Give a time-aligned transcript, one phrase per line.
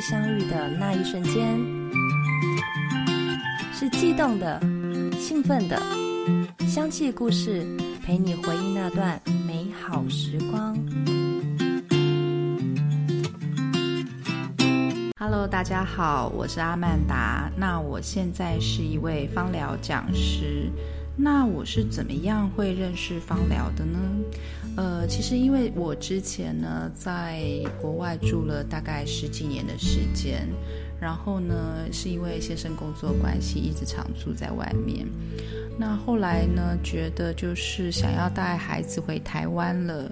[0.00, 1.58] 相遇的那一瞬间，
[3.72, 4.60] 是悸动的、
[5.18, 5.80] 兴奋的。
[6.66, 7.66] 香气故事
[8.04, 10.76] 陪你回忆那段美好时光。
[15.18, 17.50] Hello，大家好，我是阿曼达。
[17.56, 20.70] 那我现在是一位芳疗讲师。
[21.20, 23.98] 那我是怎么样会认识芳疗的呢？
[24.76, 27.42] 呃，其实因为我之前呢在
[27.80, 30.48] 国外住了大概十几年的时间，
[31.00, 35.08] 然后呢是因为先生工作关系一直常住在外面。
[35.76, 40.10] 那后来呢觉得就是想要带孩子回台湾了。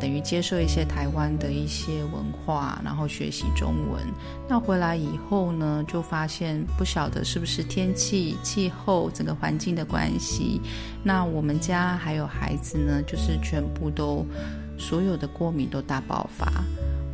[0.00, 4.02] 等于接受一些台湾的一些文化，然后学习中文。
[4.48, 10.60] 那回来以后呢，就发现不晓得是不是天气、气候、整个环境的关系。
[11.02, 14.26] 那我们家还有孩子呢，就是全部都
[14.78, 16.46] 所有的过敏都大爆发。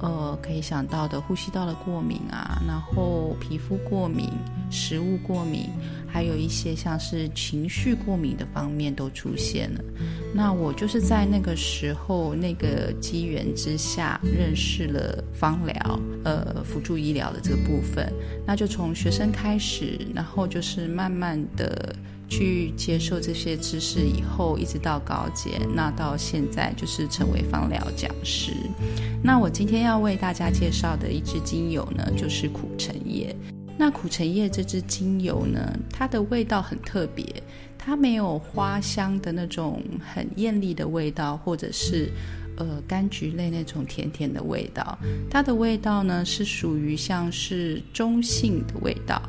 [0.00, 4.28] 呃，可以想到的呼吸道的过敏啊，然后皮肤过敏、
[4.70, 5.68] 食物过敏，
[6.08, 9.84] 还有一些像是情绪过敏的方面都出现了。
[10.34, 18.10] 那我就是在那个时候那个机缘之下认识了芳疗，呃，辅助医疗的这个部分。
[18.46, 21.94] 那就从学生开始，然后就是慢慢的。
[22.30, 28.52] 去接受这些知识以后，一直到高阶，那到现在就是成为芳疗讲师。
[29.22, 33.36] 那我今天要为大家介绍的一支精油呢，就是苦橙叶。
[33.76, 37.26] 那苦橙叶这支精油呢，它的味道很特别，
[37.76, 39.82] 它没有花香的那种
[40.14, 42.12] 很艳丽的味道，或者是
[42.56, 44.96] 呃柑橘类那种甜甜的味道。
[45.28, 49.20] 它的味道呢，是属于像是中性的味道。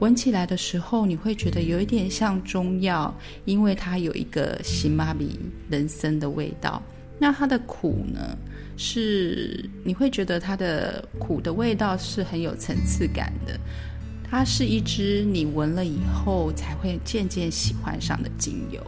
[0.00, 3.12] 闻起来的时候，你会觉得有一点像中药，
[3.44, 6.82] 因为它有一个喜玛比人参的味道。
[7.18, 8.38] 那它的苦呢，
[8.76, 13.58] 是你会觉得它的苦的味道是很有层次感的。
[14.30, 18.80] 它是一支你闻了以后才会渐渐喜欢上的精油。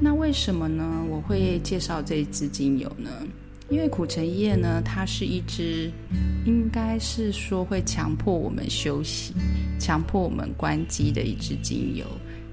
[0.00, 1.04] 那为什么呢？
[1.10, 3.10] 我会介绍这支精油呢？
[3.70, 5.90] 因为苦橙叶呢，它是一支，
[6.46, 9.34] 应该是说会强迫我们休息、
[9.78, 12.06] 强迫我们关机的一支精油。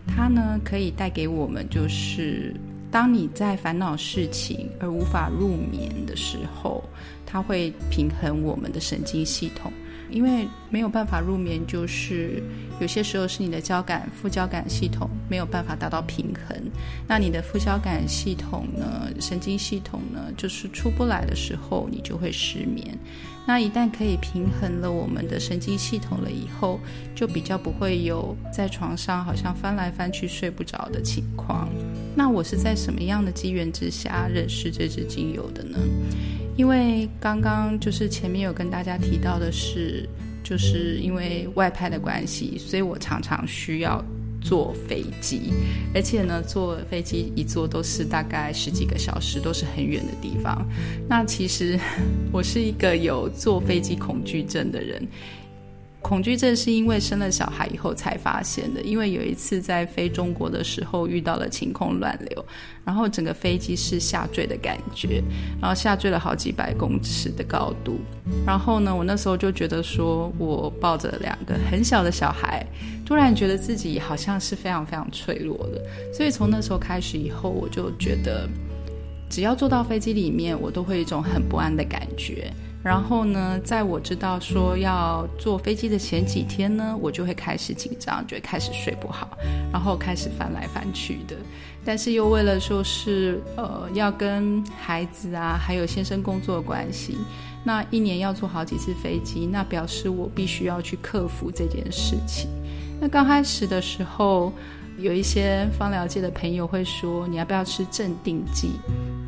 [0.05, 2.53] 它呢，可以带给我们，就是
[2.91, 6.83] 当你在烦恼事情而无法入眠的时候，
[7.25, 9.71] 它会平衡我们的神经系统。
[10.09, 12.41] 因为没有办法入眠，就是
[12.79, 16.57] 有些时候是你的交感副交感系统没有办法达到平衡。
[17.07, 22.97] 那你的副交感系统呢，神经系统呢，就是出不来的时候，你就会失眠。
[23.47, 26.79] 那一旦可以平衡了我们的神经系统了以后，
[27.13, 31.69] 就比较不会有在床上好像翻来翻去睡不着的情况。
[32.15, 35.77] 那我是在什么样的机缘之下认识这支精油的呢？
[36.55, 40.07] 因为刚刚就是前面有跟大家提到的是，
[40.43, 44.03] 就是因为外派的关系，所以我常常需要
[44.41, 45.51] 坐飞机，
[45.93, 50.65] 而且呢，坐飞机一坐都是大概十几个小时，都是很远的地方。
[51.09, 51.77] 那其实
[52.31, 55.05] 我是一个有坐飞机恐惧症的人。
[56.05, 58.79] 恐惧症是因为生了小孩以后才发现的。
[58.83, 62.45] 因为有一次在飞中国的时候遇到了晴空乱流，
[62.83, 65.23] 然后整个飞机是下坠的感觉，
[65.59, 67.99] 然后下坠了好几百公尺的高度。
[68.45, 72.63] 然后呢，我那时候就觉得说，我抱着两个很小的小孩，
[73.03, 75.83] 突然觉得自己好像是非常非常脆弱的。
[76.13, 78.47] 所以从那时候开始以后，我就觉得，
[79.27, 82.53] 只要坐到飞机里面，我都会有一种很不安的感觉。
[82.85, 89.27] 然后呢，在我知道说要坐飞机的前几天呢，我就会开始紧张，就会开始睡不好，
[89.73, 91.35] 然后开始翻来翻去的。
[91.83, 97.17] 但是又为了说是呃要跟孩子啊，还有先生工作的关系，
[97.63, 102.47] 那一年要坐好几次飞机，那表示我必须要去克服这件事情。
[103.01, 104.53] 那刚开始的时候，
[104.97, 108.71] 有一些芳疗界的朋友会说，你要不要吃镇定剂？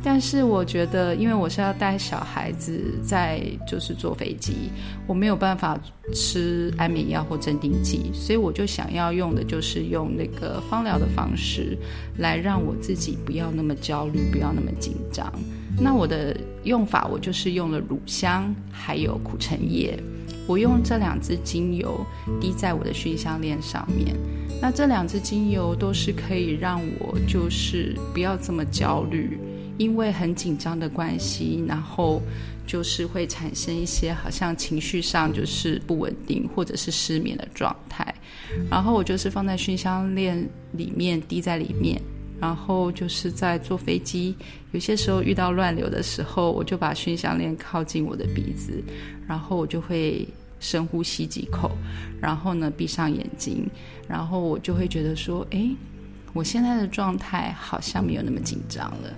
[0.02, 4.70] 但是我觉得，因为我是要带小孩子在就是坐飞机，
[5.06, 5.78] 我没有办法
[6.14, 11.76] 吃安眠药或镇定剂，所以我就想要用的就是用那个芳疗的方式，
[12.16, 15.30] 来让我自己不要那么焦虑，不要那么紧张。
[15.80, 19.98] 那我的用法，我就是用了乳香还有苦橙叶，
[20.46, 22.00] 我用这两支精油
[22.40, 24.16] 滴在我的熏香链上面。
[24.60, 29.38] 那这两支精油都是可以让我就是不要这么焦虑。
[29.78, 32.20] 因为很紧张的关系，然后
[32.66, 38.12] 就是会产生一些好像情绪上就是不稳定或者是失眠的状态。
[38.68, 40.36] 然后我就是放在熏香链
[40.72, 42.02] 里面滴在里面，
[42.40, 44.34] 然后就是在坐飞机，
[44.72, 48.82] 有些时候遇到乱流的时候，我就把熏香链靠近我的鼻子，
[49.28, 50.26] 然后我就会
[50.60, 51.70] 深呼吸几口，
[52.20, 53.68] 然后呢闭上眼睛，
[54.08, 55.70] 然后我就会觉得说，哎，
[56.32, 59.14] 我现在的状态好像没有那么紧张了。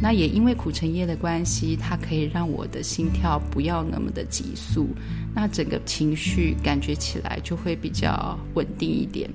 [0.00, 4.88] 那也因为苦橙叶的关系，它可以让我的心跳不要那么的急速，
[5.34, 9.28] 那整个情绪感觉起来就会比较稳定一点。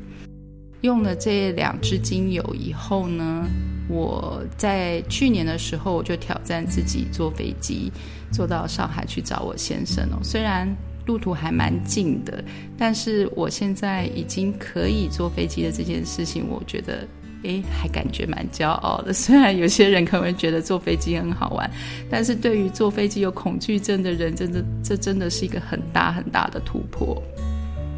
[0.82, 3.46] 用了这两支精油以后呢，
[3.90, 7.92] 我在去年的时候我就挑战自己坐飞机
[8.32, 10.20] 坐到上海去找我先生哦。
[10.24, 10.68] 虽然
[11.08, 12.44] 路途还蛮近的，
[12.78, 17.08] 但是我现在已经可以坐飞机的这件事情，我觉得
[17.44, 19.14] 诶还感觉蛮骄傲的。
[19.16, 21.72] 虽然有些人可能会觉得坐飞机很好玩，
[22.10, 27.24] 但是对于坐飞机有恐惧症的人，真的这真的是一个很大很大的突破。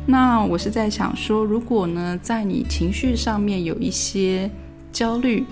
[0.06, 4.50] 那我是在想说，如果呢，在你情绪上面有一些
[4.92, 5.44] 焦虑，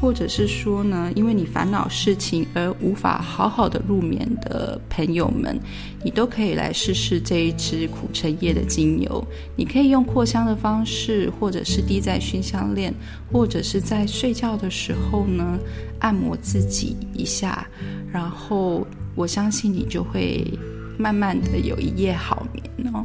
[0.00, 5.58] 或者是说呢，因为你烦恼事情而无法好好的入眠的朋友们，
[6.04, 9.26] 你都可以来试试这一支苦橙叶的精油。
[9.56, 12.94] 你可以用扩香的方式，或者是滴在熏香链，
[13.32, 15.58] 或者是在睡觉的时候呢，
[15.98, 17.66] 按摩自己一下，
[18.12, 20.46] 然后我相信你就会
[20.98, 23.02] 慢慢的有一夜好眠哦。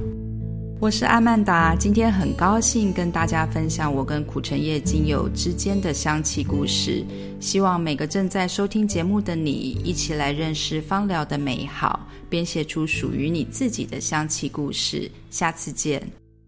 [0.81, 7.05] 我是阿曼达，今天很高兴跟大家分享我跟苦橙叶精油之间的香气故事。
[7.39, 15.09] 希望每个正在收听节目的你，一起来认识芳疗的美好，编写出属于你自己的香气故事。
[15.29, 16.01] 下次见。